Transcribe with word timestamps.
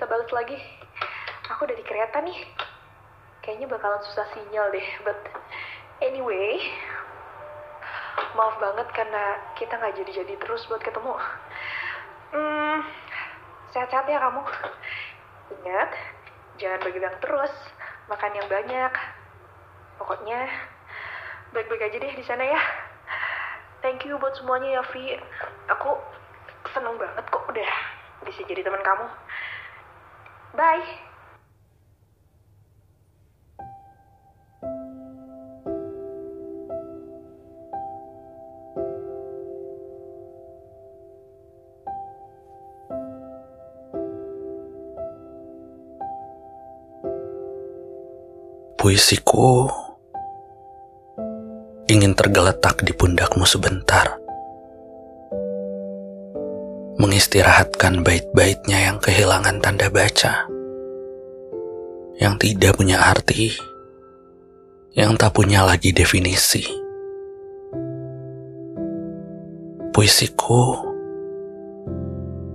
bisa 0.00 0.08
balas 0.08 0.32
lagi. 0.32 0.56
Aku 1.52 1.68
udah 1.68 1.76
di 1.76 1.84
kereta 1.84 2.24
nih. 2.24 2.40
Kayaknya 3.44 3.68
bakalan 3.68 4.00
susah 4.08 4.24
sinyal 4.32 4.72
deh, 4.72 4.88
but 5.04 5.20
anyway, 6.00 6.56
maaf 8.32 8.56
banget 8.56 8.88
karena 8.96 9.36
kita 9.60 9.76
nggak 9.76 9.92
jadi-jadi 10.00 10.40
terus 10.40 10.64
buat 10.72 10.80
ketemu. 10.80 11.12
Hmm, 12.32 12.80
sehat-sehat 13.76 14.08
ya 14.08 14.24
kamu. 14.24 14.40
Ingat, 15.60 15.90
jangan 16.56 16.80
begadang 16.80 17.16
terus, 17.20 17.52
makan 18.08 18.32
yang 18.40 18.48
banyak. 18.48 18.92
Pokoknya, 20.00 20.48
baik-baik 21.52 21.92
aja 21.92 21.96
deh 22.00 22.14
di 22.16 22.24
sana 22.24 22.44
ya. 22.48 22.60
Thank 23.84 24.08
you 24.08 24.16
buat 24.16 24.32
semuanya 24.40 24.80
ya, 24.80 24.82
Vi. 24.96 25.20
Aku 25.76 26.00
seneng 26.72 26.96
banget 26.96 27.24
kok 27.28 27.44
udah 27.52 27.70
bisa 28.24 28.40
jadi 28.48 28.64
teman 28.64 28.80
kamu. 28.80 29.08
Bye. 30.50 30.82
Puisiku 48.80 49.68
ingin 51.88 52.16
tergeletak 52.16 52.80
di 52.80 52.96
pundakmu 52.96 53.44
sebentar. 53.44 54.19
Mengistirahatkan 57.00 58.04
bait-baitnya 58.04 58.92
yang 58.92 59.00
kehilangan 59.00 59.56
tanda 59.64 59.88
baca. 59.88 60.44
Yang 62.20 62.34
tidak 62.44 62.76
punya 62.76 63.00
arti. 63.00 63.56
Yang 64.92 65.16
tak 65.16 65.32
punya 65.32 65.64
lagi 65.64 65.96
definisi. 65.96 66.60
Puisiku 69.96 70.76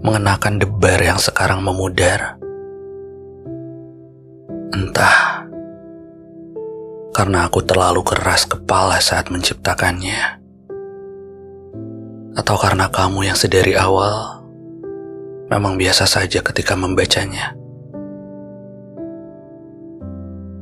mengenakan 0.06 0.62
debar 0.62 1.02
yang 1.02 1.18
sekarang 1.18 1.66
memudar. 1.66 2.38
Entah 4.78 5.42
karena 7.18 7.50
aku 7.50 7.66
terlalu 7.66 8.06
keras 8.06 8.46
kepala 8.46 9.02
saat 9.02 9.34
menciptakannya, 9.34 10.45
atau 12.46 12.62
karena 12.62 12.86
kamu 12.94 13.26
yang 13.26 13.34
sedari 13.34 13.74
awal 13.74 14.38
memang 15.50 15.82
biasa 15.82 16.06
saja 16.06 16.46
ketika 16.46 16.78
membacanya. 16.78 17.58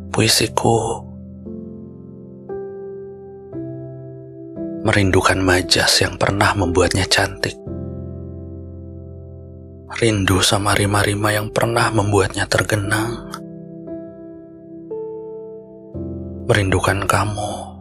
Puisiku 0.08 1.04
merindukan 4.88 5.44
majas 5.44 6.00
yang 6.00 6.16
pernah 6.16 6.56
membuatnya 6.56 7.04
cantik. 7.04 7.60
Rindu 10.00 10.40
sama 10.40 10.80
rima-rima 10.80 11.36
yang 11.36 11.52
pernah 11.52 11.92
membuatnya 11.92 12.48
tergenang 12.48 13.28
merindukan 16.48 17.04
kamu 17.04 17.73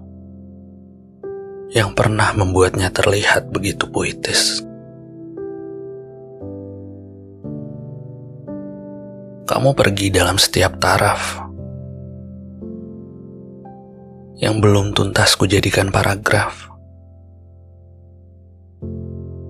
yang 1.73 1.97
pernah 1.97 2.37
membuatnya 2.37 2.93
terlihat 2.93 3.49
begitu 3.49 3.89
puitis. 3.89 4.61
Kamu 9.49 9.73
pergi 9.73 10.13
dalam 10.13 10.37
setiap 10.37 10.77
taraf 10.77 11.49
yang 14.37 14.61
belum 14.61 14.93
tuntas 14.93 15.33
kujadikan 15.37 15.89
paragraf. 15.89 16.69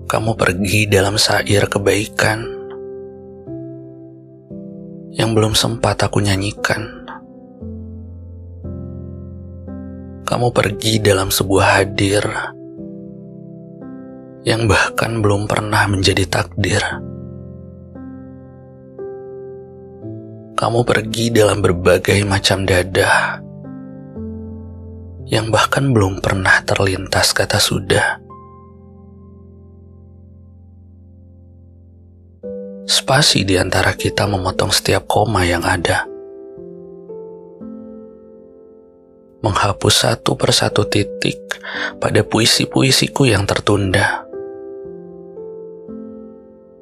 Kamu 0.07 0.37
pergi 0.37 0.87
dalam 0.87 1.19
sair 1.19 1.65
kebaikan 1.67 2.39
yang 5.13 5.35
belum 5.35 5.57
sempat 5.57 5.99
aku 6.07 6.23
nyanyikan. 6.23 7.02
Kamu 10.33 10.49
pergi 10.49 10.97
dalam 10.97 11.29
sebuah 11.29 11.77
hadir 11.77 12.25
yang 14.41 14.65
bahkan 14.65 15.21
belum 15.21 15.45
pernah 15.45 15.85
menjadi 15.85 16.25
takdir. 16.25 16.81
Kamu 20.57 20.89
pergi 20.89 21.29
dalam 21.29 21.61
berbagai 21.61 22.25
macam 22.25 22.65
dada 22.65 23.37
yang 25.29 25.53
bahkan 25.53 25.93
belum 25.93 26.17
pernah 26.17 26.65
terlintas 26.65 27.29
kata 27.37 27.61
sudah. 27.61 28.17
Spasi 32.89 33.45
di 33.45 33.61
antara 33.61 33.93
kita 33.93 34.25
memotong 34.25 34.73
setiap 34.73 35.05
koma 35.05 35.45
yang 35.45 35.61
ada. 35.61 36.09
Menghapus 39.43 40.07
satu 40.07 40.39
persatu 40.39 40.87
titik 40.87 41.37
pada 41.99 42.23
puisi-puisiku 42.23 43.27
yang 43.27 43.43
tertunda. 43.43 44.23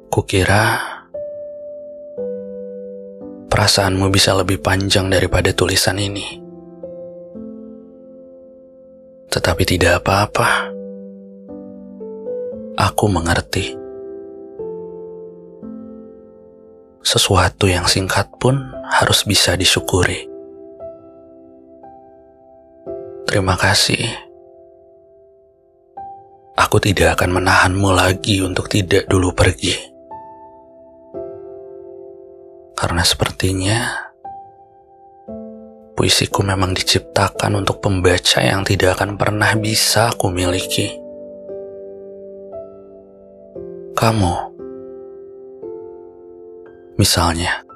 Kukira 0.06 0.78
perasaanmu 3.50 4.06
bisa 4.14 4.32
lebih 4.38 4.62
panjang 4.62 5.10
daripada 5.10 5.50
tulisan 5.50 5.98
ini. 5.98 6.38
Tetapi 9.26 9.62
tidak 9.66 10.06
apa-apa. 10.06 10.70
Aku 12.78 13.04
mengerti. 13.10 13.74
Sesuatu 17.02 17.66
yang 17.66 17.90
singkat 17.90 18.30
pun 18.38 18.70
harus 18.88 19.26
bisa 19.26 19.58
disyukuri. 19.58 20.31
Terima 23.32 23.56
kasih. 23.56 24.12
Aku 26.52 26.76
tidak 26.84 27.16
akan 27.16 27.40
menahanmu 27.40 27.88
lagi 27.96 28.44
untuk 28.44 28.68
tidak 28.68 29.08
dulu 29.08 29.32
pergi. 29.32 29.72
Karena 32.76 33.00
sepertinya 33.00 33.88
puisiku 35.96 36.44
memang 36.44 36.76
diciptakan 36.76 37.64
untuk 37.64 37.80
pembaca 37.80 38.44
yang 38.44 38.68
tidak 38.68 39.00
akan 39.00 39.16
pernah 39.16 39.56
bisa 39.56 40.12
aku 40.12 40.28
miliki. 40.28 40.92
Kamu, 43.96 44.34
misalnya. 47.00 47.71